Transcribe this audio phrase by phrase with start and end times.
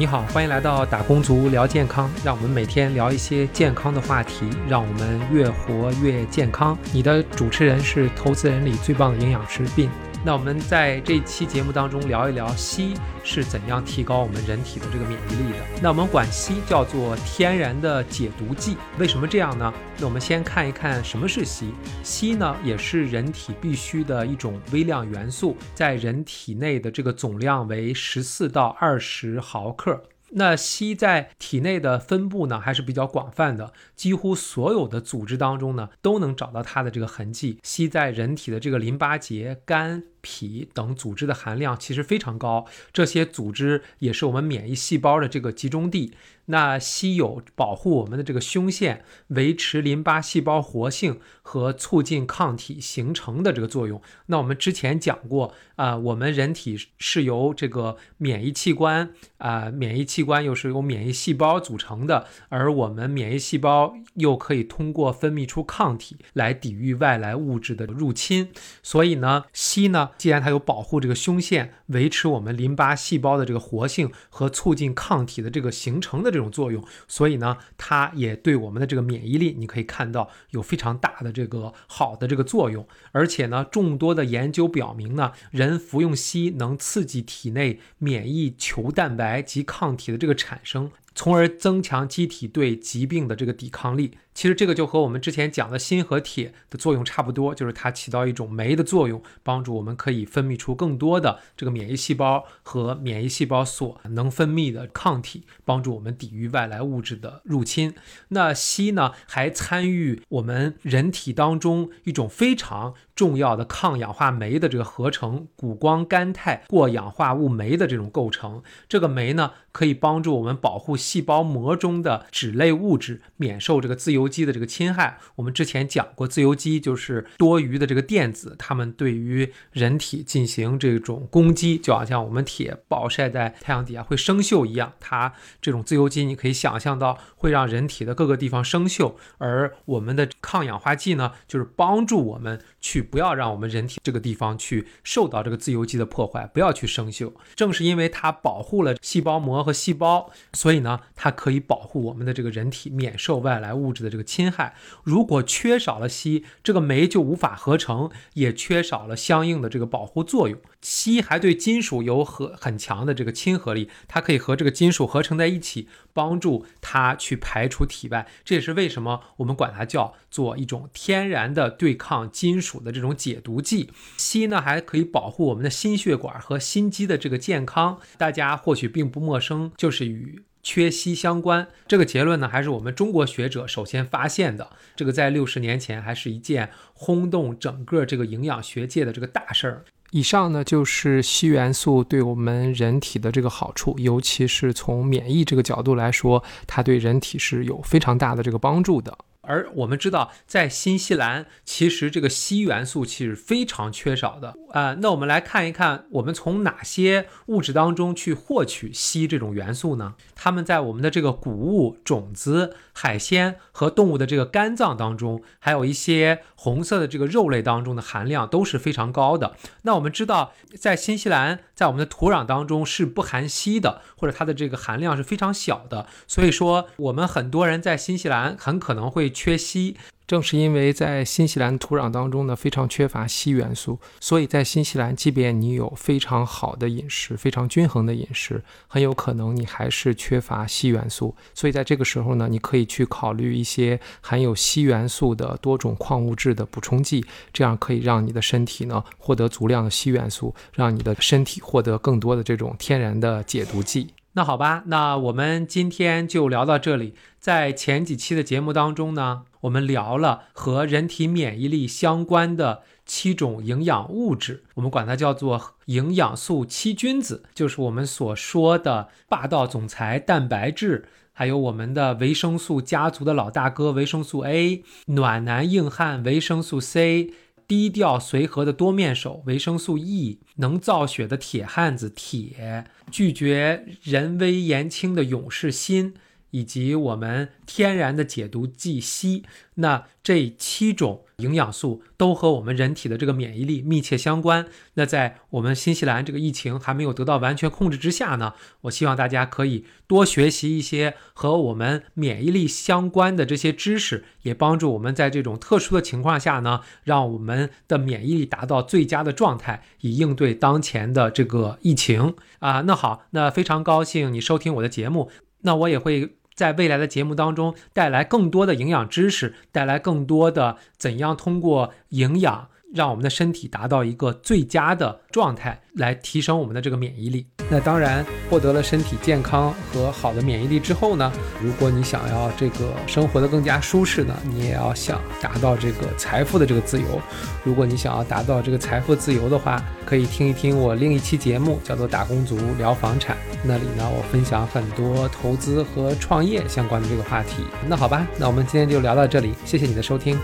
[0.00, 6.74] 你好，欢迎来到打工族聊健康，让我们每天聊一些健康的话题，让我们越活越健康。
[6.90, 9.90] 你的主持人是投资人里最棒的营养师 Bin。
[10.22, 12.94] 那我们在这期节目当中聊一聊硒
[13.24, 15.58] 是怎样提高我们人体的这个免疫力的。
[15.82, 19.72] 那我们管硒叫做天然的解毒剂，为什么这样呢？
[19.98, 21.72] 那我们先看一看什么是硒。
[22.04, 30.02] 硒呢，也是人体必需的一种微量元素，在人体内的这个总量为十四到二十毫克。
[30.32, 37.58] 那硒在体内的分布呢，还是比较广泛的，几乎所有的组织当中呢，都能找到它的这个痕迹。
[37.62, 40.04] 硒在人体的这个淋巴结、肝。
[40.20, 46.12] 脾等组织的含量其实非常高，这些组织也是我们免疫细胞的这个集中地。
[46.46, 54.02] 那硒有保护我们的这个胸腺、维持淋巴细胞活性和促进抗体形成的这个作用。
[54.26, 68.50] 那我们之前讲过啊，我们人体是由这个免疫器官啊，免疫器官又是由免疫细胞组成的，而我们免疫细胞又可以通过分泌出抗体来抵御外来物质的入侵。
[68.82, 70.09] 所以呢，硒呢。
[70.18, 82.86] 既然它有保护这个胸腺、维持我们淋巴细胞的这个活性和促进抗体的这个形成的这种作用，所以呢，它也对我们的这个免疫力，你可以看到有非常大的这个好的这个作用。
[83.12, 90.90] 而且呢，众多的研究表明呢，人服用硒能刺激体内免疫球蛋白及抗体的这个产生。
[91.14, 94.12] 从而增强机体对疾病的这个抵抗力。
[94.32, 107.92] 其实这个就和我们之前讲的锌和铁的作用差不多，就是它起到一种酶的作用，帮助我们可以分泌出更多的这个免疫细胞和免疫细胞所能分泌的抗体，帮助我们抵御外来物质的入侵。
[108.28, 118.62] 那硒呢，还参与我们人体当中一种非常重要的抗氧化酶的这个合成——谷胱甘肽过氧化物酶的这种构成。
[118.88, 120.96] 这个酶呢，可以帮助我们保护。
[121.00, 125.18] 细胞膜中的脂类物质免受这个自由基的这个侵害。
[125.36, 134.92] 我们之前讲过，自由基就是多余的这个电子，它们对于人体进行这种攻击，就好像我们铁暴晒在太阳底下会生锈一样。
[135.00, 139.14] 它这种自由基，你可以想象到会让人体的各个地方生锈。
[139.38, 147.32] 而我们的抗氧化剂呢，就是帮助我们去不要让我们人体这个地方去受到这个自由基的破坏，不要去生锈。
[147.54, 150.89] 正是因为它保护了细胞膜和细胞，所以呢。
[151.14, 154.74] 它可以保护我们的这个人体免受外来物质的这个侵害。
[155.04, 160.58] 如果缺少了硒，这个酶就无法合成，也缺少了相应的这个保护作用。
[160.82, 168.26] 硒还对金属有很很强的这个亲和力，它可以和这个金属合成在一起，帮助它去排除体外。
[168.44, 173.90] 这也是为什么我们管它叫做一种天然的对抗金属的这种解毒剂。
[174.16, 177.98] 硒呢，还可以保护我们的心血管和心肌的这个健康。
[178.16, 180.42] 大家或许并不陌生，就是与。
[180.62, 184.70] 缺硒相关，这个结论呢，还是我们中国学者首先发现的。
[184.94, 189.84] 这个在六十年前还是一件轰动整个这个营养学界的这个大事儿。
[190.10, 199.16] 以上呢，就是硒元素对我们人体的这个好处，尤其是从免疫这个角度来说，它对人体是有非常大的这个帮助的。
[199.50, 204.94] 而我们知道，在新西兰，其实这个硒元素其实非常缺少的啊。
[205.00, 210.14] 那我们来看一看，我们从哪些物质当中去获取硒这种元素呢？
[210.36, 219.56] 它们在我们的这个谷物、种子、海鲜和动物的这个肝脏当中，还有一些红色的这个肉类当中的含量都是非常高的。
[219.82, 226.06] 那我们知道，在新西兰，在我们的土壤当中是不含硒的，或者它的这个含量是非常小的。
[226.28, 229.28] 所以说，我们很多人在新西兰很可能会。
[229.40, 229.94] 缺硒，
[230.26, 241.34] 正是因为在新西兰土壤当中呢，非常缺乏硒元素，所以在新西兰，即便你有非常好的饮食、非常均衡的饮食，很有可能你还是缺乏硒元素。
[241.54, 254.08] 所以在这个时候呢，你可以去考虑一些含有硒元素的多种矿物质的补充剂，这样可以让你的身体呢获得足量的硒元素，让你的身体获得更多的这种天然的解毒剂。
[254.34, 257.14] 那好吧，那我们今天就聊到这里。
[257.40, 277.32] 在前几期的节目当中呢，我们聊了和人体免疫力相关的七种营养物质，我们管它叫做营养素七君子，就是我们所说的霸道总裁蛋白质，还有我们的维生素家族的老大哥维生素 A，暖男硬汉维生素 C。
[277.70, 286.14] 低调随和的多面手，维生素 E，能造血的铁汉子铁，拒绝人微言轻的勇士心，
[286.50, 289.42] 以及我们天然的解毒剂硒，
[289.74, 294.66] 那这七种营养素都和我们人体的这个免疫力密切相关。
[294.94, 312.82] 那在我们新西兰这个疫情还没有得到完全控制之下呢，我希望大家可以多学习一些和我们免疫力相关的这些知识，也帮助我们在这种特殊的情况下呢，让我们的免疫力达到最佳的状态，以应对当前的这个疫情啊。
[312.82, 315.30] 那好，那非常高兴你收听我的节目，
[315.62, 316.36] 那我也会。
[316.54, 322.68] 在未来的节目当中，带来更多的营养知识，带来更多的怎样通过营养。
[322.94, 327.46] 让我们的身体达到一个最佳的状态，来提升我们的这个免疫力。
[327.68, 331.32] 那当然，获得了身体健康和好的免疫力之后呢，
[331.62, 337.20] 如果你想要这个生活的更加舒适呢，你也要想达到这个财富的这个自由。
[337.62, 347.62] 如果你想要达到这个财富自由的话，可以听一听我另一期节目，叫做《打工族聊房产》，那里呢，我分享很多投资和创业相关的这个话题。
[347.88, 350.36] 那好吧，那我们今天就聊到这里，谢谢你的收听。